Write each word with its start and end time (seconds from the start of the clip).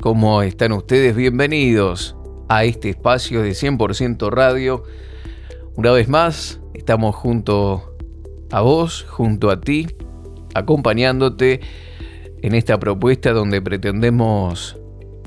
¿Cómo 0.00 0.42
están 0.42 0.72
ustedes? 0.72 1.16
Bienvenidos 1.16 2.16
a 2.48 2.64
este 2.64 2.90
espacio 2.90 3.42
de 3.42 3.50
100% 3.50 4.30
Radio. 4.30 4.84
Una 5.74 5.90
vez 5.90 6.08
más, 6.08 6.60
estamos 6.74 7.14
junto 7.14 7.96
a 8.52 8.60
vos, 8.60 9.04
junto 9.08 9.50
a 9.50 9.60
ti, 9.60 9.86
acompañándote 10.54 11.60
en 12.42 12.54
esta 12.54 12.78
propuesta 12.78 13.32
donde 13.32 13.62
pretendemos 13.62 14.78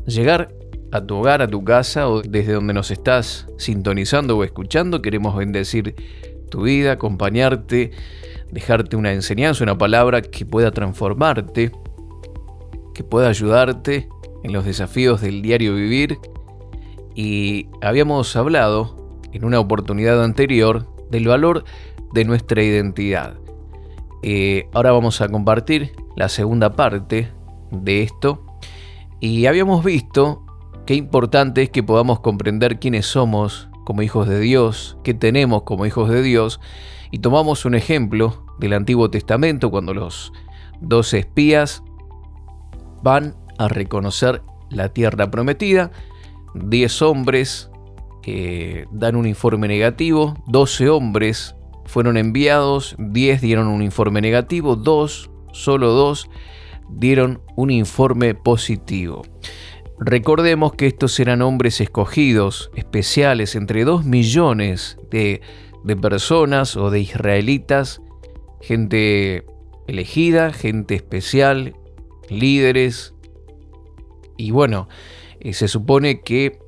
llegar 0.05 0.53
a 0.91 1.01
tu 1.01 1.17
hogar, 1.17 1.41
a 1.41 1.47
tu 1.47 1.63
casa 1.63 2.07
o 2.07 2.21
desde 2.21 2.53
donde 2.53 2.73
nos 2.73 2.91
estás 2.91 3.47
sintonizando 3.57 4.37
o 4.37 4.43
escuchando. 4.43 5.01
Queremos 5.01 5.35
bendecir 5.35 5.95
tu 6.49 6.61
vida, 6.63 6.93
acompañarte, 6.93 7.91
dejarte 8.51 8.95
una 8.95 9.13
enseñanza, 9.13 9.63
una 9.63 9.77
palabra 9.77 10.21
que 10.21 10.45
pueda 10.45 10.71
transformarte 10.71 11.71
que 12.99 13.03
pueda 13.05 13.29
ayudarte 13.29 14.09
en 14.43 14.53
los 14.53 14.65
desafíos 14.65 15.21
del 15.21 15.41
diario 15.41 15.75
vivir. 15.75 16.19
Y 17.15 17.67
habíamos 17.81 18.35
hablado 18.35 18.95
en 19.33 19.45
una 19.45 19.59
oportunidad 19.59 20.23
anterior 20.23 20.87
del 21.09 21.27
valor 21.27 21.63
de 22.13 22.25
nuestra 22.25 22.63
identidad. 22.63 23.35
Eh, 24.21 24.67
ahora 24.73 24.91
vamos 24.91 25.21
a 25.21 25.29
compartir 25.29 25.93
la 26.15 26.29
segunda 26.29 26.75
parte 26.75 27.31
de 27.71 28.03
esto. 28.03 28.45
Y 29.19 29.45
habíamos 29.45 29.83
visto 29.83 30.45
qué 30.85 30.95
importante 30.95 31.63
es 31.63 31.69
que 31.69 31.83
podamos 31.83 32.19
comprender 32.19 32.79
quiénes 32.79 33.05
somos 33.05 33.69
como 33.85 34.01
hijos 34.01 34.27
de 34.27 34.39
Dios, 34.39 34.97
qué 35.03 35.13
tenemos 35.13 35.63
como 35.63 35.85
hijos 35.85 36.09
de 36.09 36.21
Dios. 36.21 36.59
Y 37.11 37.19
tomamos 37.19 37.65
un 37.65 37.75
ejemplo 37.75 38.45
del 38.59 38.73
Antiguo 38.73 39.09
Testamento 39.09 39.71
cuando 39.71 39.93
los 39.93 40.31
dos 40.79 41.13
espías 41.13 41.83
van 43.01 43.35
a 43.59 43.67
reconocer 43.67 44.41
la 44.71 44.89
tierra 44.89 45.29
prometida. 45.29 45.91
10 46.55 47.01
hombres 47.03 47.69
que 48.23 48.87
dan 48.91 49.15
un 49.15 49.27
informe 49.27 49.67
negativo, 49.67 50.33
12 50.47 50.89
hombres 50.89 51.55
fueron 51.85 52.17
enviados, 52.17 52.95
10 52.97 53.41
dieron 53.41 53.67
un 53.67 53.83
informe 53.83 54.21
negativo, 54.21 54.75
2, 54.75 55.29
solo 55.51 55.91
2 55.91 56.29
dieron 56.89 57.41
un 57.55 57.69
informe 57.69 58.33
positivo. 58.33 59.21
Recordemos 59.99 60.73
que 60.73 60.87
estos 60.87 61.19
eran 61.19 61.41
hombres 61.41 61.81
escogidos, 61.81 62.71
especiales, 62.75 63.55
entre 63.55 63.83
2 63.83 64.05
millones 64.05 64.97
de, 65.11 65.41
de 65.83 65.95
personas 65.97 66.77
o 66.77 66.89
de 66.89 67.01
israelitas, 67.01 68.01
gente 68.61 69.45
elegida, 69.87 70.53
gente 70.53 70.95
especial, 70.95 71.75
líderes. 72.29 73.13
Y 74.39 74.51
bueno, 74.51 74.87
eh, 75.41 75.51
se 75.51 75.67
supone 75.67 76.21
que 76.21 76.59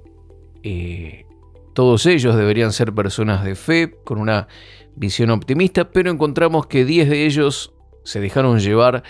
eh, 0.61 1.25
todos 1.73 2.05
ellos 2.05 2.35
deberían 2.35 2.73
ser 2.73 2.93
personas 2.93 3.45
de 3.45 3.55
fe, 3.55 3.95
con 4.03 4.19
una 4.19 4.49
visión 4.97 5.29
optimista, 5.29 5.89
pero 5.89 6.11
encontramos 6.11 6.67
que 6.67 6.83
10 6.83 7.09
de 7.09 7.25
ellos 7.25 7.73
se 8.03 8.19
dejaron 8.19 8.59
llevar 8.59 9.03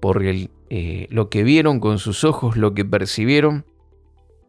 por 0.00 0.24
el, 0.24 0.50
eh, 0.70 1.06
lo 1.10 1.28
que 1.28 1.42
vieron 1.42 1.80
con 1.80 1.98
sus 1.98 2.24
ojos, 2.24 2.56
lo 2.56 2.72
que 2.72 2.86
percibieron 2.86 3.66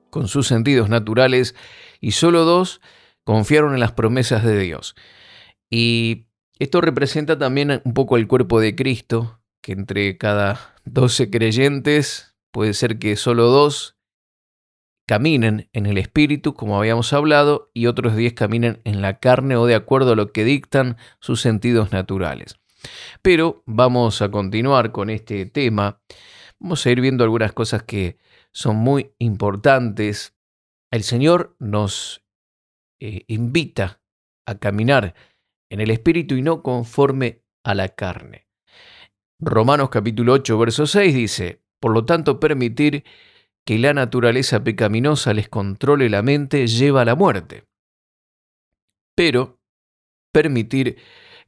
con 0.10 0.30
sus 0.30 0.48
sentidos 0.48 0.88
naturales, 0.88 1.54
y 2.00 2.12
solo 2.12 2.46
dos 2.46 2.80
confiaron 3.26 3.74
en 3.74 3.82
las 3.82 3.92
promesas 3.92 4.46
de 4.46 4.58
Dios. 4.58 4.96
Y 5.70 6.28
esto 6.60 6.80
representa 6.80 7.38
también 7.38 7.82
un 7.84 7.94
poco 7.94 8.16
el 8.16 8.26
cuerpo 8.26 8.62
de 8.62 8.74
Cristo, 8.78 9.42
que 9.62 9.74
entre 9.74 10.18
cada 10.18 10.76
12 10.86 11.30
creyentes 11.30 12.29
puede 12.52 12.74
ser 12.74 13.00
que 13.00 13.16
solo 13.16 13.46
dos 13.46 13.98
caminen 15.08 15.70
en 15.74 15.88
el 15.88 15.98
espíritu, 15.98 16.54
como 16.54 16.78
habíamos 16.78 17.14
hablado, 17.14 17.72
y 17.74 17.88
otros 17.88 18.16
10 18.16 18.34
caminen 18.34 18.80
en 18.84 19.02
la 19.02 19.20
carne 19.20 19.56
o 19.56 19.66
de 19.66 19.74
acuerdo 19.74 20.12
a 20.12 20.16
lo 20.16 20.32
que 20.32 20.44
dictan 20.44 20.98
sus 21.20 21.42
sentidos 21.42 21.92
naturales. 21.92 22.60
Pero 23.22 23.64
vamos 23.66 24.22
a 24.22 24.30
continuar 24.30 24.92
con 24.92 25.10
este 25.10 25.46
tema. 25.48 26.00
Vamos 26.60 26.86
a 26.86 26.92
ir 26.92 27.02
viendo 27.02 27.24
algunas 27.24 27.54
cosas 27.54 27.82
que 27.84 28.20
son 28.52 28.76
muy 28.76 29.12
importantes. 29.18 30.36
El 30.92 31.04
Señor 31.04 31.56
nos 31.58 32.24
eh, 33.00 33.24
invita 33.28 34.02
a 34.46 34.60
caminar 34.60 35.16
en 35.70 35.82
el 35.82 35.90
espíritu 35.90 36.36
y 36.36 36.42
no 36.42 36.62
conforme 36.62 37.44
a 37.64 37.74
la 37.74 37.90
carne. 37.90 38.48
Romanos 39.40 39.90
capítulo 39.90 40.34
8, 40.34 40.58
verso 40.58 40.86
6 40.86 41.16
dice, 41.16 41.64
por 41.80 41.94
lo 41.94 42.06
tanto 42.06 42.40
permitir 42.40 43.04
que 43.66 43.78
la 43.78 43.94
naturaleza 43.94 44.64
pecaminosa 44.64 45.34
les 45.34 45.50
controle 45.50 46.10
la 46.10 46.22
mente 46.22 46.68
lleva 46.68 47.02
a 47.02 47.06
la 47.06 47.16
muerte. 47.16 47.66
Pero 49.16 49.60
permitir 50.32 50.98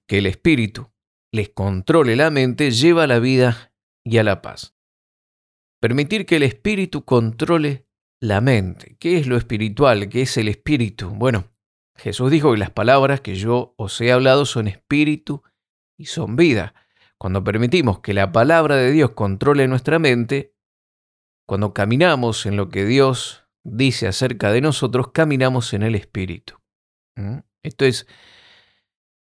que 0.07 0.19
el 0.19 0.25
espíritu 0.25 0.91
les 1.31 1.49
controle 1.49 2.15
la 2.15 2.29
mente 2.29 2.71
lleva 2.71 3.03
a 3.03 3.07
la 3.07 3.19
vida 3.19 3.73
y 4.03 4.17
a 4.17 4.23
la 4.23 4.41
paz. 4.41 4.75
Permitir 5.79 6.25
que 6.25 6.35
el 6.35 6.43
espíritu 6.43 7.05
controle 7.05 7.87
la 8.19 8.39
mente. 8.41 8.97
¿Qué 8.99 9.17
es 9.17 9.27
lo 9.27 9.37
espiritual? 9.37 10.09
¿Qué 10.09 10.21
es 10.23 10.37
el 10.37 10.47
espíritu? 10.47 11.09
Bueno, 11.09 11.51
Jesús 11.95 12.29
dijo 12.29 12.51
que 12.51 12.59
las 12.59 12.69
palabras 12.69 13.21
que 13.21 13.35
yo 13.35 13.73
os 13.77 13.99
he 14.01 14.11
hablado 14.11 14.45
son 14.45 14.67
espíritu 14.67 15.43
y 15.97 16.05
son 16.05 16.35
vida. 16.35 16.75
Cuando 17.21 17.43
permitimos 17.43 17.99
que 17.99 18.15
la 18.15 18.31
palabra 18.31 18.77
de 18.77 18.91
Dios 18.91 19.11
controle 19.11 19.67
nuestra 19.67 19.99
mente, 19.99 20.55
cuando 21.45 21.71
caminamos 21.71 22.47
en 22.47 22.57
lo 22.57 22.69
que 22.69 22.83
Dios 22.83 23.45
dice 23.63 24.07
acerca 24.07 24.51
de 24.51 24.59
nosotros, 24.59 25.11
caminamos 25.13 25.75
en 25.75 25.83
el 25.83 25.93
Espíritu. 25.93 26.55
Esto 27.61 27.85
es 27.85 28.07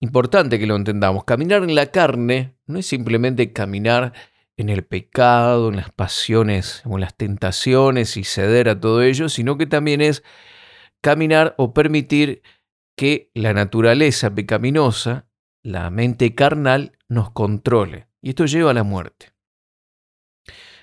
importante 0.00 0.58
que 0.58 0.66
lo 0.66 0.76
entendamos. 0.76 1.24
Caminar 1.24 1.62
en 1.62 1.74
la 1.74 1.88
carne 1.88 2.56
no 2.64 2.78
es 2.78 2.86
simplemente 2.86 3.52
caminar 3.52 4.14
en 4.56 4.70
el 4.70 4.82
pecado, 4.82 5.68
en 5.68 5.76
las 5.76 5.92
pasiones 5.92 6.80
o 6.86 6.94
en 6.94 7.02
las 7.02 7.14
tentaciones 7.18 8.16
y 8.16 8.24
ceder 8.24 8.70
a 8.70 8.80
todo 8.80 9.02
ello, 9.02 9.28
sino 9.28 9.58
que 9.58 9.66
también 9.66 10.00
es 10.00 10.22
caminar 11.02 11.54
o 11.58 11.74
permitir 11.74 12.40
que 12.96 13.30
la 13.34 13.52
naturaleza 13.52 14.34
pecaminosa 14.34 15.29
la 15.62 15.90
mente 15.90 16.34
carnal 16.34 16.98
nos 17.08 17.30
controle. 17.30 18.08
Y 18.22 18.30
esto 18.30 18.46
lleva 18.46 18.70
a 18.70 18.74
la 18.74 18.82
muerte. 18.82 19.32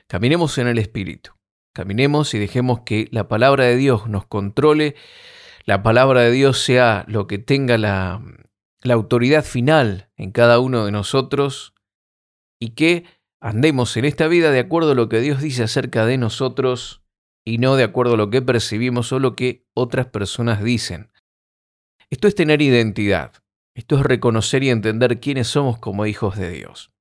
Caminemos 0.07 0.57
en 0.57 0.67
el 0.67 0.77
Espíritu. 0.77 1.31
Caminemos 1.73 2.33
y 2.33 2.39
dejemos 2.39 2.81
que 2.81 3.07
la 3.11 3.27
palabra 3.27 3.65
de 3.65 3.75
Dios 3.75 4.07
nos 4.07 4.25
controle, 4.25 4.95
la 5.65 5.83
palabra 5.83 6.21
de 6.21 6.31
Dios 6.31 6.59
sea 6.59 7.05
lo 7.07 7.27
que 7.27 7.37
tenga 7.37 7.77
la, 7.77 8.21
autoridad 8.89 9.43
final 9.43 10.09
en 10.15 10.31
cada 10.31 10.59
uno 10.59 10.85
de 10.85 10.91
nosotros 10.91 11.75
y 12.57 12.69
que 12.69 13.05
andemos 13.41 13.97
en 13.97 14.05
esta 14.05 14.27
vida 14.27 14.49
de 14.51 14.59
acuerdo 14.59 14.93
a 14.93 14.95
lo 14.95 15.09
que 15.09 15.19
Dios 15.19 15.41
dice 15.41 15.63
acerca 15.63 16.05
de 16.05 16.17
nosotros 16.17 17.03
y 17.45 17.57
no 17.57 17.75
de 17.75 17.83
acuerdo 17.83 18.13
a 18.13 18.17
lo 18.17 18.29
que 18.29 18.41
percibimos 18.41 19.11
o 19.11 19.19
lo 19.19 19.35
que 19.35 19.67
otras 19.73 20.07
personas 20.07 20.63
dicen. 20.63 21.11
Esto 22.09 22.27
es 22.27 22.35
tener 22.35 22.61
identidad. 22.61 23.33
Esto 23.77 23.99
es 23.99 24.01
reconocer 24.01 24.63
y 24.63 24.71
entender 24.71 25.19
quiénes 25.19 25.49
somos 25.49 25.77
como 25.77 26.07
hijos 26.07 26.35
de 26.35 26.49
Dios. 26.49 26.91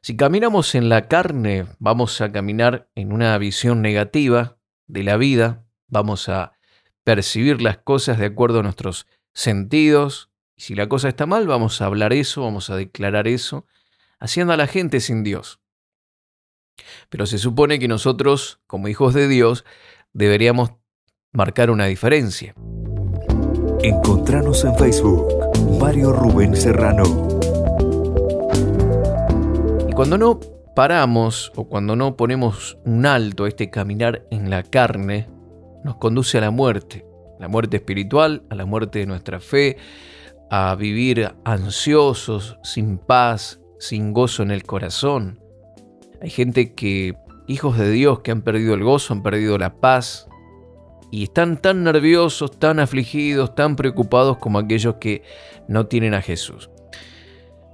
Si 0.00 0.16
caminamos 0.16 0.74
en 0.74 0.88
la 0.88 1.06
carne, 1.06 1.66
vamos 1.78 2.20
a 2.20 2.32
caminar 2.32 2.90
en 2.96 3.12
una 3.12 3.38
visión 3.38 3.82
negativa 3.82 4.58
de 4.88 5.04
la 5.04 5.16
vida, 5.16 5.64
vamos 5.86 6.28
a 6.28 6.58
percibir 7.04 7.62
las 7.62 7.78
cosas 7.78 8.18
de 8.18 8.26
acuerdo 8.26 8.58
a 8.58 8.62
nuestros 8.64 9.06
sentidos. 9.32 10.32
Y 10.56 10.62
si 10.62 10.74
la 10.74 10.88
cosa 10.88 11.08
está 11.08 11.24
mal, 11.24 11.46
vamos 11.46 11.80
a 11.80 11.86
hablar 11.86 12.12
eso, 12.12 12.42
vamos 12.42 12.68
a 12.68 12.74
declarar 12.74 13.28
eso, 13.28 13.64
haciendo 14.18 14.54
a 14.54 14.56
la 14.56 14.66
gente 14.66 14.98
sin 14.98 15.22
Dios. 15.22 15.60
Pero 17.10 17.26
se 17.26 17.38
supone 17.38 17.78
que 17.78 17.86
nosotros, 17.86 18.60
como 18.66 18.88
hijos 18.88 19.14
de 19.14 19.28
Dios, 19.28 19.64
deberíamos 20.12 20.72
marcar 21.30 21.70
una 21.70 21.86
diferencia. 21.86 22.56
Encontranos 23.84 24.64
en 24.64 24.74
Facebook 24.74 25.41
Mario 25.80 26.12
Rubén 26.12 26.56
Serrano. 26.56 27.04
Y 29.88 29.92
cuando 29.92 30.18
no 30.18 30.40
paramos 30.74 31.52
o 31.56 31.64
cuando 31.64 31.96
no 31.96 32.16
ponemos 32.16 32.78
un 32.84 33.06
alto 33.06 33.44
a 33.44 33.48
este 33.48 33.70
caminar 33.70 34.26
en 34.30 34.50
la 34.50 34.62
carne, 34.62 35.28
nos 35.84 35.96
conduce 35.96 36.38
a 36.38 36.40
la 36.40 36.50
muerte, 36.50 37.04
la 37.38 37.48
muerte 37.48 37.76
espiritual, 37.78 38.42
a 38.50 38.54
la 38.54 38.64
muerte 38.64 39.00
de 39.00 39.06
nuestra 39.06 39.40
fe, 39.40 39.76
a 40.50 40.74
vivir 40.74 41.32
ansiosos, 41.44 42.58
sin 42.62 42.98
paz, 42.98 43.60
sin 43.78 44.12
gozo 44.12 44.42
en 44.42 44.50
el 44.50 44.64
corazón. 44.64 45.40
Hay 46.20 46.30
gente 46.30 46.74
que, 46.74 47.14
hijos 47.46 47.78
de 47.78 47.90
Dios, 47.90 48.20
que 48.20 48.30
han 48.30 48.42
perdido 48.42 48.74
el 48.74 48.84
gozo, 48.84 49.14
han 49.14 49.22
perdido 49.22 49.58
la 49.58 49.74
paz, 49.74 50.28
y 51.12 51.24
están 51.24 51.58
tan 51.58 51.84
nerviosos, 51.84 52.58
tan 52.58 52.80
afligidos, 52.80 53.54
tan 53.54 53.76
preocupados 53.76 54.38
como 54.38 54.58
aquellos 54.58 54.94
que 54.94 55.22
no 55.68 55.86
tienen 55.86 56.14
a 56.14 56.22
Jesús. 56.22 56.70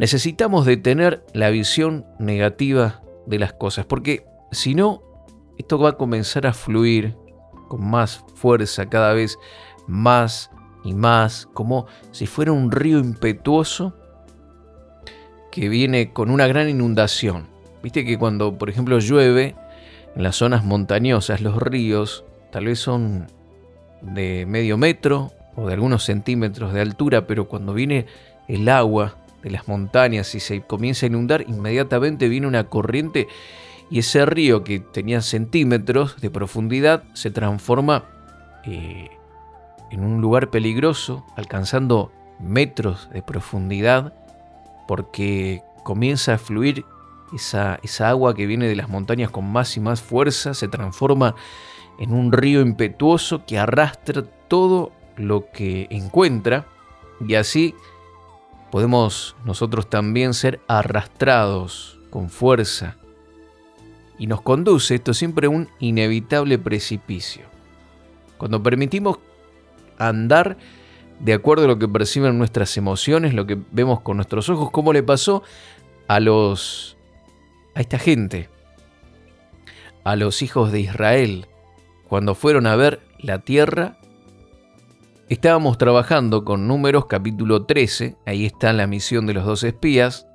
Necesitamos 0.01 0.67
detener 0.67 1.25
la 1.33 1.49
visión 1.49 2.05
negativa 2.19 3.01
de 3.27 3.39
las 3.39 3.53
cosas, 3.53 3.87
porque 3.87 4.27
si 4.51 4.75
no, 4.75 5.03
esto 5.57 5.79
va 5.79 5.91
a 5.91 5.97
comenzar 5.97 6.49
a 6.49 6.53
fluir 6.53 7.17
con 7.69 7.89
más 7.89 8.25
fuerza, 8.35 8.91
cada 8.91 9.13
vez 9.13 9.39
más 9.87 10.51
y 10.83 10.93
más, 10.93 11.47
como 11.55 11.87
si 12.11 12.27
fuera 12.27 12.51
un 12.51 12.73
río 12.73 12.99
impetuoso 12.99 13.95
que 15.53 15.69
viene 15.69 16.13
con 16.13 16.31
una 16.31 16.49
gran 16.49 16.69
inundación. 16.69 17.47
Viste 17.85 18.05
que 18.05 18.19
cuando, 18.19 18.59
por 18.59 18.69
ejemplo, 18.69 18.99
llueve 18.99 19.55
en 20.17 20.25
las 20.25 20.35
zonas 20.35 20.65
montañosas, 20.65 21.41
los 21.41 21.57
ríos 21.57 22.25
tal 22.51 22.67
vez 22.67 22.79
son 22.79 23.27
de 24.01 24.47
medio 24.47 24.77
metro 24.77 25.33
o 25.57 25.67
de 25.67 25.75
algunos 25.75 26.05
centímetros 26.05 26.73
de 26.73 26.81
altura, 26.81 27.27
pero 27.27 27.49
cuando 27.49 27.75
viene 27.75 28.07
el 28.47 28.69
agua 28.69 29.17
de 29.43 29.51
las 29.51 29.69
montañas 29.69 30.35
y 30.35 30.41
se 30.41 30.63
comienza 30.63 31.07
a 31.07 31.09
inundar, 31.09 31.45
inmediatamente 31.49 32.29
viene 32.29 32.47
una 32.47 32.65
corriente 32.65 33.29
y 33.91 34.01
ese 34.01 34.27
río 34.27 34.65
que 34.65 34.81
tenía 34.81 35.23
centímetros 35.23 36.21
de 36.21 36.31
profundidad 36.31 37.05
se 37.15 37.31
transforma 37.31 38.05
eh, 38.65 39.09
en 39.91 40.05
un 40.05 40.21
lugar 40.21 40.51
peligroso, 40.51 41.25
alcanzando 41.37 42.13
metros 42.39 43.09
de 43.13 43.23
profundidad, 43.23 44.13
porque 44.87 45.63
comienza 45.85 46.35
a 46.35 46.39
fluir 46.39 46.85
esa, 47.35 47.81
agua 48.09 48.35
que 48.35 48.47
viene 48.47 48.67
de 48.67 48.77
las 48.77 48.89
montañas 48.89 49.31
con 49.31 49.51
más 49.51 49.77
y 49.77 49.81
más 49.81 50.03
fuerza, 50.03 50.55
se 50.55 50.69
transforma 50.69 51.35
un 52.07 52.33
río 52.33 52.61
impetuoso 52.61 53.45
que 53.45 53.59
arrastra 53.59 54.23
todo 54.23 54.93
lo 55.17 55.51
que 55.51 55.89
encuentra 55.91 56.67
y 57.27 57.35
así 57.35 57.75
podemos 58.71 59.35
nosotros 59.45 59.91
también 59.91 60.35
ser 60.35 60.61
arrastrados 60.69 61.99
con 62.11 62.31
fuerza 62.31 62.97
y 64.19 64.27
nos 64.27 64.41
conduce 64.43 64.97
esto 64.97 65.15
siempre 65.15 65.47
a 65.47 65.51
un 65.51 65.69
inevitable 65.79 66.59
precipicio. 66.59 67.45
Cuando 68.37 68.63
permitimos 68.63 69.19
andar 69.99 70.57
de 71.21 71.33
acuerdo 71.33 71.65
a 71.65 71.69
lo 71.69 71.79
que 71.79 71.89
perciben 71.89 72.39
nuestras 72.39 72.77
emociones, 72.77 73.35
lo 73.35 73.47
que 73.47 73.59
vemos 73.73 74.01
con 74.01 74.17
nuestros 74.17 74.49
ojos, 74.49 74.71
como 74.71 74.93
le 74.93 75.03
pasó 75.03 75.43
a 76.07 76.21
los 76.21 76.97
a 77.75 77.81
esta 77.81 77.99
gente, 77.99 78.49
a 80.05 80.17
los 80.17 80.43
hijos 80.43 80.73
de 80.73 80.81
Israel, 80.81 81.47
cuando 82.09 82.35
fueron 82.35 82.67
a 82.67 82.77
ver 82.77 83.01
la 83.19 83.39
tierra 83.41 83.99
Estábamos 85.29 85.77
trabajando 85.77 86.43
con 86.43 86.67
números 86.67 87.05
capítulo 87.05 87.67
13, 87.67 88.17
ahí 88.25 88.47
está 88.47 88.73
la 88.73 88.87
misión 88.87 89.27
de 89.27 89.35
los 89.35 89.45
dos 89.45 89.63
espías, 89.63 90.27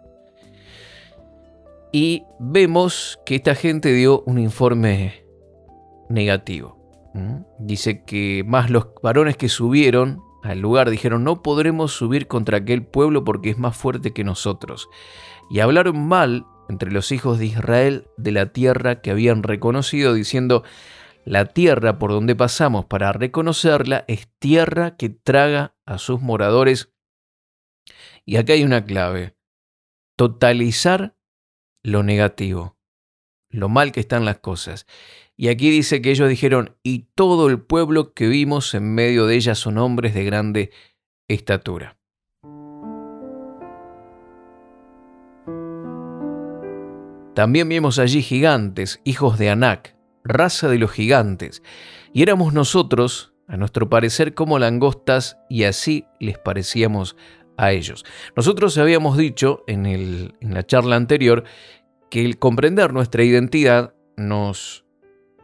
y 1.91 2.25
vemos 2.39 3.19
que 3.25 3.33
esta 3.33 3.55
gente 3.55 3.91
dio 3.91 4.21
un 4.27 4.37
informe 4.37 5.25
negativo. 6.09 6.77
Dice 7.57 8.03
que 8.03 8.43
más 8.45 8.69
los 8.69 8.87
varones 9.01 9.35
que 9.35 9.49
subieron 9.49 10.21
al 10.43 10.59
lugar 10.59 10.91
dijeron, 10.91 11.23
no 11.23 11.41
podremos 11.41 11.91
subir 11.93 12.27
contra 12.27 12.57
aquel 12.59 12.85
pueblo 12.85 13.23
porque 13.23 13.49
es 13.49 13.57
más 13.57 13.75
fuerte 13.75 14.13
que 14.13 14.23
nosotros. 14.23 14.89
Y 15.49 15.59
hablaron 15.59 16.07
mal 16.07 16.45
entre 16.69 16.91
los 16.91 17.11
hijos 17.11 17.39
de 17.39 17.47
Israel 17.47 18.07
de 18.17 18.31
la 18.31 18.47
tierra 18.47 19.01
que 19.01 19.09
habían 19.09 19.41
reconocido, 19.41 20.13
diciendo, 20.13 20.63
la 21.25 21.45
tierra 21.45 21.99
por 21.99 22.11
donde 22.11 22.35
pasamos 22.35 22.85
para 22.85 23.13
reconocerla 23.13 24.05
es 24.07 24.27
tierra 24.39 24.97
que 24.97 25.09
traga 25.09 25.75
a 25.85 25.97
sus 25.97 26.21
moradores. 26.21 26.91
Y 28.25 28.37
acá 28.37 28.53
hay 28.53 28.63
una 28.63 28.85
clave. 28.85 29.35
Totalizar 30.15 31.17
lo 31.81 32.03
negativo, 32.03 32.77
lo 33.49 33.69
mal 33.69 33.91
que 33.91 33.99
están 33.99 34.25
las 34.25 34.39
cosas. 34.39 34.85
Y 35.35 35.47
aquí 35.47 35.69
dice 35.69 36.01
que 36.01 36.11
ellos 36.11 36.29
dijeron, 36.29 36.77
y 36.83 37.07
todo 37.15 37.47
el 37.47 37.59
pueblo 37.59 38.13
que 38.13 38.27
vimos 38.27 38.73
en 38.73 38.93
medio 38.93 39.25
de 39.25 39.35
ella 39.35 39.55
son 39.55 39.77
hombres 39.77 40.13
de 40.13 40.23
grande 40.23 40.71
estatura. 41.27 41.97
También 47.33 47.67
vimos 47.67 47.97
allí 47.97 48.21
gigantes, 48.21 49.01
hijos 49.03 49.39
de 49.39 49.49
Anac, 49.49 49.97
raza 50.23 50.69
de 50.69 50.79
los 50.79 50.91
gigantes, 50.91 51.63
y 52.13 52.21
éramos 52.21 52.53
nosotros, 52.53 53.33
a 53.47 53.57
nuestro 53.57 53.89
parecer, 53.89 54.33
como 54.33 54.59
langostas, 54.59 55.37
y 55.49 55.63
así 55.63 56.05
les 56.19 56.37
parecíamos 56.37 57.15
a 57.57 57.71
ellos. 57.71 58.05
Nosotros 58.35 58.77
habíamos 58.77 59.17
dicho 59.17 59.63
en, 59.67 60.33
la 60.41 60.65
charla 60.65 60.95
anterior 60.95 61.43
que 62.09 62.25
el 62.25 62.37
comprender 62.37 62.93
nuestra 62.93 63.23
identidad 63.23 63.93
nos 64.17 64.85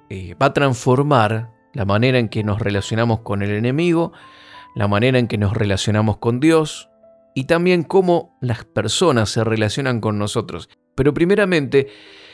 eh, 0.10 0.36
va 0.42 0.48
a 0.48 0.54
transformar 0.54 1.52
la 1.74 1.86
manera 1.86 2.20
en 2.20 2.30
que 2.30 2.44
nos 2.44 2.60
relacionamos 2.60 3.22
con 3.22 3.42
el 3.42 3.52
enemigo, 3.52 4.14
la 4.76 4.88
manera 4.88 5.20
en 5.20 5.28
que 5.28 5.38
nos 5.38 5.54
relacionamos 5.54 6.18
con 6.18 6.40
Dios 6.40 6.90
y 7.36 7.46
también 7.46 7.84
cómo 7.84 8.38
las 8.42 8.66
personas 8.66 9.30
se 9.30 9.44
relacionan 9.44 10.02
con 10.02 10.20
nosotros. 10.20 10.70
Pero 10.96 11.14
primeramente, 11.14 11.88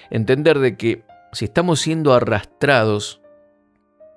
entender 0.09 0.59
de 0.59 0.77
que 0.77 1.04
si 1.35 1.45
estamos 1.45 1.81
siendo 1.81 2.13
arrastrados 2.13 3.21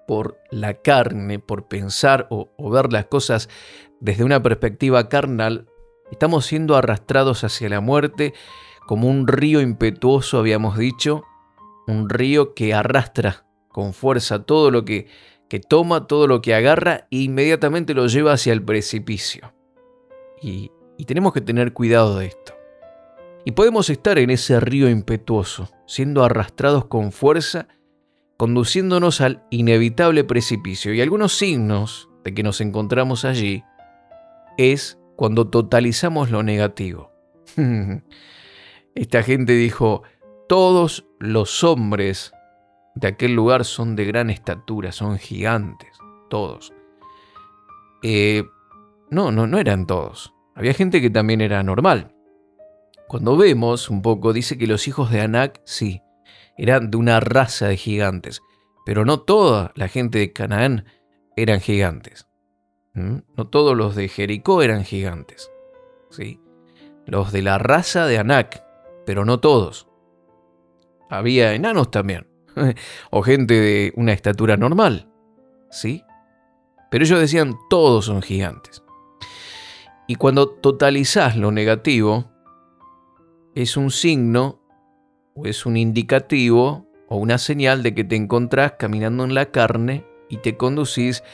por 0.07 0.39
la 0.51 0.75
carne, 0.75 1.41
por 1.41 1.67
pensar 1.67 2.29
o, 2.31 2.49
ver 2.71 2.93
las 2.93 3.07
cosas 3.07 3.49
desde 4.01 4.23
una 4.23 4.41
perspectiva 4.41 5.09
carnal, 5.09 5.67
estamos 6.13 6.47
siendo 6.47 6.77
arrastrados 6.77 7.43
hacia 7.43 7.69
la 7.69 7.81
muerte 7.81 8.35
como 8.87 9.09
un 9.09 9.27
río 9.27 9.61
impetuoso, 9.61 10.39
habíamos 10.39 10.79
dicho, 10.79 11.25
un 11.89 12.09
río 12.09 12.55
que 12.55 12.73
arrastra 12.73 13.45
con 13.69 13.93
fuerza 13.95 14.45
todo 14.45 14.71
lo 14.71 14.85
que, 14.85 15.09
que 15.49 15.59
toma, 15.59 16.07
todo 16.07 16.29
lo 16.29 16.41
que 16.41 16.55
agarra 16.55 17.09
e 17.11 17.19
inmediatamente 17.19 17.95
lo 17.95 18.07
lleva 18.07 18.33
hacia 18.33 18.53
el 18.53 18.63
precipicio. 18.63 19.53
y 20.41 20.71
tenemos 21.05 21.33
que 21.33 21.41
tener 21.41 21.73
cuidado 21.73 22.17
de 22.19 22.27
esto. 22.27 22.58
Y 23.45 23.53
podemos 23.53 23.89
estar 23.91 24.19
en 24.19 24.31
ese 24.31 24.61
río 24.61 24.89
impetuoso, 24.91 25.71
siendo 25.87 26.25
arrastrados 26.25 26.87
con 26.87 27.13
fuerza, 27.13 27.69
conduciéndonos 28.37 29.21
al 29.21 29.43
inevitable 29.51 30.25
precipicio. 30.25 30.93
Y 30.95 31.01
algunos 31.01 31.37
signos 31.37 32.09
de 32.25 32.35
que 32.35 32.43
nos 32.43 32.61
encontramos 32.61 33.25
allí 33.25 33.65
es 34.57 34.99
cuando 35.17 35.49
totalizamos 35.49 36.31
lo 36.31 36.43
negativo. 36.43 37.13
Esta 38.95 39.23
gente 39.23 39.53
dijo, 39.55 40.03
todos 40.49 41.07
los 41.19 41.65
hombres 41.65 42.33
de 42.95 43.09
aquel 43.09 43.35
lugar 43.35 43.65
son 43.65 43.97
de 43.97 44.05
gran 44.05 44.31
estatura, 44.31 44.93
son 44.93 45.19
gigantes, 45.19 45.91
todos. 46.29 46.73
Eh, 48.03 48.45
no, 49.11 49.33
no, 49.33 49.47
no 49.47 49.59
eran 49.59 49.87
todos. 49.87 50.35
Había 50.55 50.75
gente 50.75 51.01
que 51.01 51.11
también 51.11 51.41
era 51.41 51.63
normal. 51.63 52.15
Cuando 53.09 53.39
vemos 53.39 53.89
un 53.89 54.03
poco, 54.03 54.35
dice 54.35 54.59
que 54.59 54.67
los 54.67 54.87
hijos 54.87 55.11
de 55.11 55.23
Anak, 55.23 55.63
sí, 55.65 56.03
eran 56.59 56.91
de 56.91 56.99
una 56.99 57.21
raza 57.21 57.69
de 57.69 57.79
gigantes, 57.79 58.43
pero 58.85 59.07
no 59.07 59.21
toda 59.21 59.73
la 59.77 59.89
gente 59.89 60.19
de 60.19 60.35
Canaán 60.35 60.85
eran 61.35 61.61
gigantes. 61.61 62.27
No 62.93 63.47
todos 63.49 63.77
los 63.77 63.95
de 63.95 64.09
Jericó 64.09 64.61
eran 64.61 64.85
gigantes. 64.85 65.51
¿sí? 66.11 66.41
Los 67.07 67.33
de 67.33 67.43
la 67.43 67.57
raza 67.57 68.07
de 68.07 68.19
Anak, 68.19 68.63
pero 69.07 69.25
no 69.25 69.41
todos. 69.41 69.89
Había 71.09 71.55
enanos 71.55 71.91
también, 71.91 72.27
o 73.11 73.23
gente 73.23 73.55
de 73.55 73.93
una 73.97 74.13
estatura 74.13 74.59
normal. 74.59 75.09
¿sí? 75.71 76.05
Pero 76.91 77.05
ellos 77.05 77.21
decían, 77.21 77.57
todos 77.71 78.05
son 78.05 78.21
gigantes. 78.21 78.83
Y 80.07 80.17
cuando 80.17 80.49
totalizás 80.49 81.37
lo 81.37 81.53
negativo, 81.53 82.31
es 83.59 83.77
un 83.77 83.91
signo 83.91 84.61
o 85.35 85.45
es 85.47 85.67
un 85.67 85.77
indicativo 85.77 86.87
o 87.09 87.17
una 87.17 87.39
señal 87.39 87.83
de 87.83 87.93
que 87.93 88.05
te 88.05 88.15
encontrás 88.15 88.75
caminando 88.79 89.25
en 89.25 89.35
la 89.35 89.51
carne 89.51 90.07
y 90.29 90.37
te 90.37 90.57
conducís 90.57 91.25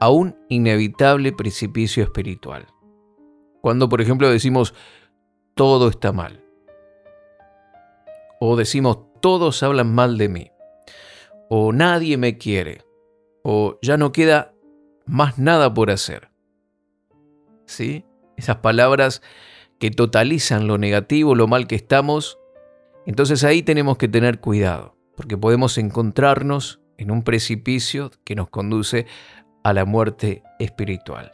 a 0.00 0.10
un 0.10 0.36
inevitable 0.48 1.30
precipicio 1.30 2.02
espiritual. 2.02 2.66
Cuando, 3.60 3.88
por 3.88 4.00
ejemplo, 4.00 4.28
decimos 4.28 4.74
todo 5.54 5.88
está 5.88 6.10
mal. 6.10 6.42
O 8.40 8.56
decimos 8.56 8.98
todos 9.20 9.62
hablan 9.62 9.94
mal 9.94 10.18
de 10.18 10.28
mí. 10.28 10.50
O 11.48 11.72
nadie 11.72 12.16
me 12.16 12.38
quiere. 12.38 12.82
o 13.44 13.78
ya 13.82 13.96
no 13.96 14.10
queda 14.10 14.52
más 15.06 15.38
nada 15.38 15.72
por 15.72 15.92
hacer. 15.92 16.28
¿Sí? 17.66 18.04
Esas 18.36 18.56
palabras 18.56 19.22
que 19.78 19.90
totalizan 19.90 20.66
lo 20.66 20.78
negativo, 20.78 21.34
lo 21.34 21.46
mal 21.46 21.66
que 21.66 21.76
estamos, 21.76 22.38
entonces 23.06 23.44
ahí 23.44 23.62
tenemos 23.62 23.96
que 23.96 24.08
tener 24.08 24.40
cuidado, 24.40 24.96
porque 25.16 25.36
podemos 25.36 25.78
encontrarnos 25.78 26.80
en 26.98 27.10
un 27.10 27.22
precipicio 27.22 28.10
que 28.24 28.34
nos 28.34 28.50
conduce 28.50 29.06
a 29.62 29.72
la 29.72 29.84
muerte 29.84 30.42
espiritual. 30.58 31.32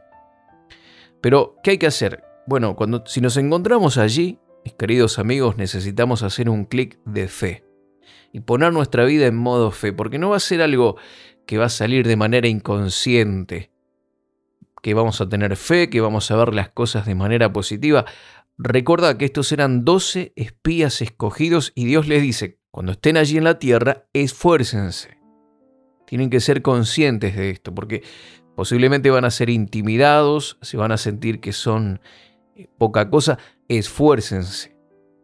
Pero, 1.21 1.57
¿qué 1.63 1.73
hay 1.73 1.79
que 1.79 1.87
hacer? 1.87 2.23
Bueno, 2.47 2.77
cuando, 2.77 3.05
si 3.07 3.21
nos 3.21 3.37
encontramos 3.39 3.97
allí, 3.97 4.39
mis 4.65 4.75
queridos 4.75 5.19
amigos, 5.19 5.57
necesitamos 5.57 6.23
hacer 6.23 6.49
un 6.49 6.65
clic 6.65 6.99
de 7.05 7.29
fe 7.29 7.65
y 8.33 8.41
poner 8.41 8.73
nuestra 8.73 9.05
vida 9.05 9.27
en 9.27 9.37
modo 9.37 9.71
fe, 9.71 9.93
porque 9.93 10.19
no 10.19 10.31
va 10.31 10.37
a 10.37 10.41
ser 10.41 10.61
algo 10.61 10.97
que 11.47 11.59
va 11.59 11.67
a 11.67 11.71
salir 11.71 12.07
de 12.07 12.17
manera 12.17 12.49
inconsciente, 12.49 13.71
que 14.85 14.93
vamos 14.93 15.23
a 15.23 15.29
tener 15.31 15.57
fe, 15.57 15.89
que 15.89 16.03
vamos 16.03 16.31
a 16.31 16.37
ver 16.37 16.53
las 16.53 16.69
cosas 16.69 17.07
de 17.07 17.15
manera 17.15 17.51
positiva. 17.51 18.05
Recuerda 18.59 19.17
que 19.17 19.25
estos 19.25 19.51
eran 19.51 19.83
12 19.83 20.35
espías 20.37 21.01
escogidos 21.01 21.73
y 21.75 21.87
Dios 21.87 22.07
les 22.07 22.21
dice, 22.21 22.59
cuando 22.71 22.93
estén 22.93 23.17
allí 23.17 23.39
en 23.39 23.45
la 23.45 23.59
tierra, 23.59 24.05
esfuércense. 24.13 25.17
Tienen 26.07 26.29
que 26.29 26.41
ser 26.41 26.61
conscientes 26.61 27.35
de 27.35 27.49
esto, 27.49 27.75
porque 27.75 28.03
posiblemente 28.57 29.09
van 29.09 29.25
a 29.25 29.31
ser 29.31 29.49
intimidados, 29.49 30.59
se 30.61 30.77
van 30.77 30.93
a 30.93 30.99
sentir 30.99 31.41
que 31.41 31.55
son 31.55 32.03
eh, 32.55 32.69
poca 32.77 33.09
cosa. 33.09 33.39
Esfuércense. 33.69 34.77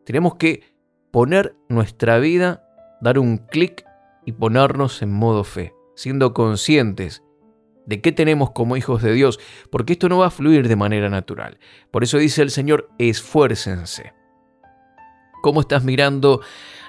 Tenemos 0.06 0.36
que 0.36 0.62
poner 1.10 1.54
nuestra 1.68 2.18
vida, 2.18 2.66
dar 3.02 3.18
un 3.18 3.36
clic 3.36 3.84
y 4.24 4.32
ponernos 4.32 5.02
en 5.02 5.12
modo 5.12 5.44
fe, 5.44 5.74
siendo 5.96 6.32
conscientes 6.32 7.22
de 7.90 8.00
qué 8.00 8.12
tenemos 8.12 8.52
como 8.52 8.76
hijos 8.76 9.02
de 9.02 9.12
Dios, 9.12 9.40
porque 9.68 9.94
esto 9.94 10.08
no 10.08 10.18
va 10.18 10.28
a 10.28 10.30
fluir 10.30 10.68
de 10.68 10.76
manera 10.76 11.10
natural. 11.10 11.58
Por 11.90 12.04
eso 12.04 12.18
dice 12.18 12.40
el 12.40 12.50
Señor, 12.50 12.88
esfuércense. 12.98 14.14
¿Cómo 15.42 15.60
estás 15.60 15.82
mirando 15.82 16.40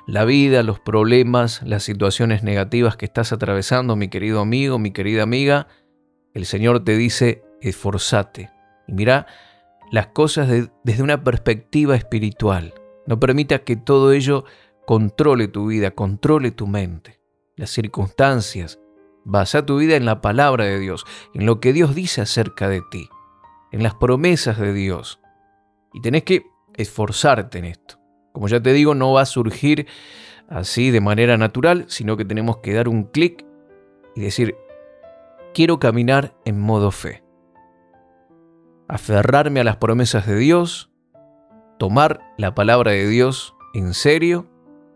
la 0.05 0.25
vida, 0.25 0.61
los 0.61 0.79
problemas, 0.79 1.63
las 1.63 1.81
situaciones 1.81 2.43
negativas 2.43 2.97
que 2.97 3.05
estás 3.05 3.33
atravesando, 3.33 3.95
mi 3.95 4.09
querido 4.09 4.41
amigo, 4.41 4.77
mi 4.77 4.91
querida 4.91 5.23
amiga? 5.23 5.67
El 6.35 6.45
Señor 6.45 6.83
te 6.83 6.95
dice, 6.95 7.43
esforzate. 7.61 8.51
Y 8.87 8.93
mira 8.93 9.25
las 9.91 10.07
cosas 10.07 10.49
desde 10.83 11.01
una 11.03 11.23
perspectiva 11.23 11.95
espiritual. 11.95 12.75
No 13.07 13.19
permita 13.19 13.63
que 13.63 13.75
todo 13.75 14.11
ello 14.11 14.45
controle 14.85 15.47
tu 15.47 15.65
vida, 15.65 15.89
controle 15.91 16.51
tu 16.51 16.67
mente. 16.67 17.19
Las 17.55 17.71
circunstancias, 17.71 18.79
Basa 19.23 19.65
tu 19.65 19.77
vida 19.77 19.95
en 19.95 20.05
la 20.05 20.21
palabra 20.21 20.65
de 20.65 20.79
Dios, 20.79 21.05
en 21.33 21.45
lo 21.45 21.59
que 21.59 21.73
Dios 21.73 21.93
dice 21.93 22.21
acerca 22.21 22.67
de 22.67 22.81
ti, 22.89 23.09
en 23.71 23.83
las 23.83 23.95
promesas 23.95 24.57
de 24.59 24.73
Dios. 24.73 25.19
Y 25.93 26.01
tenés 26.01 26.23
que 26.23 26.45
esforzarte 26.75 27.59
en 27.59 27.65
esto. 27.65 27.99
Como 28.33 28.47
ya 28.47 28.61
te 28.61 28.73
digo, 28.73 28.95
no 28.95 29.13
va 29.13 29.21
a 29.21 29.25
surgir 29.25 29.87
así 30.49 30.91
de 30.91 31.01
manera 31.01 31.37
natural, 31.37 31.85
sino 31.87 32.17
que 32.17 32.25
tenemos 32.25 32.57
que 32.57 32.73
dar 32.73 32.87
un 32.87 33.03
clic 33.03 33.45
y 34.15 34.21
decir, 34.21 34.55
quiero 35.53 35.79
caminar 35.79 36.33
en 36.45 36.59
modo 36.59 36.91
fe. 36.91 37.23
Aferrarme 38.87 39.59
a 39.61 39.63
las 39.63 39.77
promesas 39.77 40.25
de 40.25 40.35
Dios, 40.35 40.89
tomar 41.77 42.21
la 42.37 42.55
palabra 42.55 42.91
de 42.91 43.07
Dios 43.07 43.55
en 43.73 43.93
serio 43.93 44.47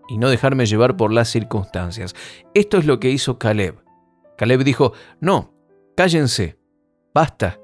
y 0.08 0.18
no 0.18 0.30
dejarme 0.30 0.66
llevar 0.66 0.98
por 0.98 1.12
las 1.12 1.30
circunstancias. 1.30 2.16
Esto 2.54 2.78
es 2.78 2.86
lo 2.86 3.00
que 3.00 3.10
hizo 3.10 3.40
Caleb. 3.40 3.85
Caleb 4.38 4.64
dijo, 4.64 4.94
no, 5.20 5.54
cállense, 5.96 6.58
basta, 7.14 7.60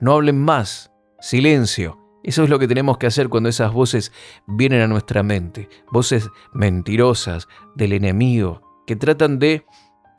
no 0.00 0.12
hablen 0.12 0.38
más, 0.38 0.92
silencio. 1.20 1.98
Eso 2.22 2.42
es 2.42 2.50
lo 2.50 2.58
que 2.58 2.68
tenemos 2.68 2.98
que 2.98 3.06
hacer 3.06 3.28
cuando 3.28 3.48
esas 3.48 3.72
voces 3.72 4.12
vienen 4.46 4.80
a 4.80 4.88
nuestra 4.88 5.22
mente, 5.22 5.68
voces 5.92 6.28
mentirosas 6.52 7.46
del 7.76 7.92
enemigo, 7.92 8.62
que 8.86 8.96
tratan 8.96 9.38
de 9.38 9.64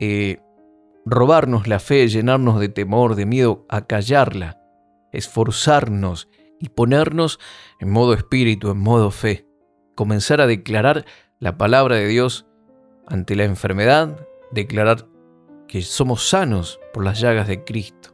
eh, 0.00 0.40
robarnos 1.04 1.68
la 1.68 1.78
fe, 1.78 2.08
llenarnos 2.08 2.60
de 2.60 2.68
temor, 2.68 3.14
de 3.14 3.26
miedo, 3.26 3.66
a 3.68 3.82
callarla, 3.82 4.58
esforzarnos 5.12 6.28
y 6.58 6.70
ponernos 6.70 7.38
en 7.78 7.90
modo 7.90 8.14
espíritu, 8.14 8.70
en 8.70 8.78
modo 8.78 9.10
fe, 9.10 9.46
comenzar 9.94 10.40
a 10.40 10.46
declarar 10.46 11.04
la 11.40 11.58
palabra 11.58 11.96
de 11.96 12.06
Dios 12.06 12.46
ante 13.06 13.36
la 13.36 13.44
enfermedad, 13.44 14.26
declarar 14.50 15.06
que 15.68 15.82
somos 15.82 16.28
sanos 16.28 16.80
por 16.92 17.04
las 17.04 17.20
llagas 17.20 17.46
de 17.46 17.62
Cristo. 17.62 18.10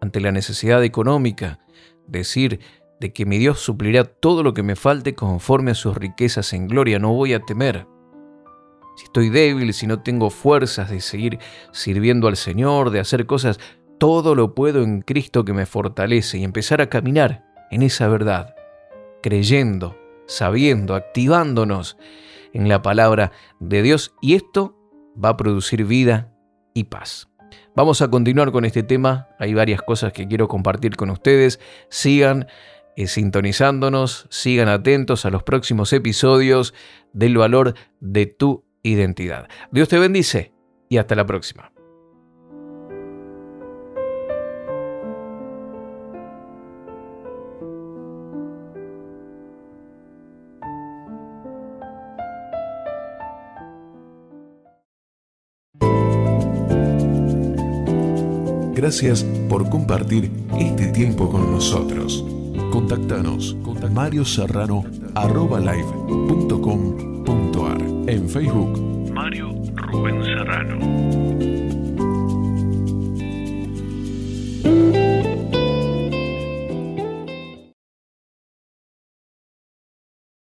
Ante 0.00 0.20
la 0.20 0.32
necesidad 0.32 0.82
económica, 0.84 1.58
decir 2.06 2.60
de 3.00 3.12
que 3.12 3.26
mi 3.26 3.38
Dios 3.38 3.60
suplirá 3.60 4.04
todo 4.04 4.42
lo 4.42 4.54
que 4.54 4.62
me 4.62 4.76
falte 4.76 5.14
conforme 5.14 5.72
a 5.72 5.74
sus 5.74 5.96
riquezas 5.96 6.52
en 6.52 6.68
gloria, 6.68 6.98
no 6.98 7.12
voy 7.12 7.34
a 7.34 7.40
temer. 7.40 7.86
Si 8.96 9.04
estoy 9.04 9.28
débil, 9.28 9.74
si 9.74 9.86
no 9.86 10.02
tengo 10.02 10.30
fuerzas 10.30 10.88
de 10.88 11.00
seguir 11.00 11.38
sirviendo 11.72 12.28
al 12.28 12.36
Señor, 12.36 12.90
de 12.90 13.00
hacer 13.00 13.26
cosas, 13.26 13.58
todo 13.98 14.34
lo 14.34 14.54
puedo 14.54 14.82
en 14.82 15.02
Cristo 15.02 15.44
que 15.44 15.52
me 15.52 15.66
fortalece 15.66 16.38
y 16.38 16.44
empezar 16.44 16.80
a 16.80 16.88
caminar 16.88 17.44
en 17.70 17.82
esa 17.82 18.06
verdad, 18.06 18.54
creyendo, 19.20 19.98
sabiendo, 20.26 20.94
activándonos 20.94 21.96
en 22.52 22.68
la 22.68 22.82
palabra 22.82 23.32
de 23.58 23.82
Dios 23.82 24.14
y 24.22 24.34
esto 24.34 24.76
va 25.22 25.30
a 25.30 25.36
producir 25.36 25.84
vida 25.84 26.33
y 26.74 26.84
paz. 26.84 27.28
Vamos 27.74 28.02
a 28.02 28.08
continuar 28.08 28.52
con 28.52 28.64
este 28.64 28.82
tema, 28.82 29.28
hay 29.38 29.54
varias 29.54 29.80
cosas 29.82 30.12
que 30.12 30.28
quiero 30.28 30.48
compartir 30.48 30.96
con 30.96 31.10
ustedes, 31.10 31.60
sigan 31.88 32.46
eh, 32.96 33.06
sintonizándonos, 33.06 34.26
sigan 34.30 34.68
atentos 34.68 35.24
a 35.24 35.30
los 35.30 35.42
próximos 35.42 35.92
episodios 35.92 36.74
del 37.12 37.36
valor 37.36 37.74
de 38.00 38.26
tu 38.26 38.64
identidad. 38.82 39.48
Dios 39.72 39.88
te 39.88 39.98
bendice 39.98 40.52
y 40.88 40.98
hasta 40.98 41.14
la 41.14 41.26
próxima. 41.26 41.73
Gracias 58.84 59.24
por 59.48 59.70
compartir 59.70 60.30
este 60.58 60.88
tiempo 60.88 61.30
con 61.30 61.50
nosotros. 61.50 62.22
Contactanos 62.70 63.56
con 63.64 63.94
Mario 63.94 64.26
Serrano 64.26 64.84
live.com.ar 65.14 66.50
en 68.06 68.28
Facebook 68.28 69.10
Mario 69.10 69.54
Rubén 69.74 70.22
Serrano. 70.22 71.14